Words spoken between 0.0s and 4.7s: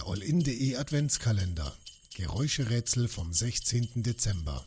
Der Allin.de Adventskalender. Geräuscherätsel vom 16. Dezember.